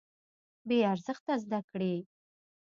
[0.67, 1.93] بې ارزښته زده کړې.